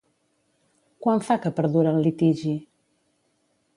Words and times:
Quant 1.05 1.21
fa 1.27 1.37
que 1.43 1.53
perdura 1.59 1.93
el 1.99 2.03
litigi? 2.07 2.55